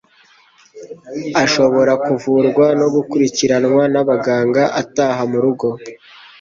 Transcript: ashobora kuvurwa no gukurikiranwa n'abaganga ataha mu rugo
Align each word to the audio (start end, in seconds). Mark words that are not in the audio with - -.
ashobora 1.43 1.93
kuvurwa 2.05 2.65
no 2.79 2.87
gukurikiranwa 2.95 3.83
n'abaganga 3.93 4.63
ataha 4.81 5.21
mu 5.31 5.37
rugo 5.43 5.67